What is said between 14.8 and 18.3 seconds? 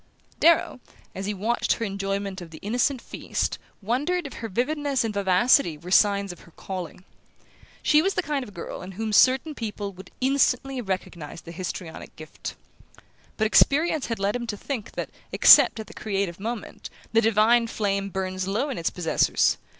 that, except at the creative moment, the divine flame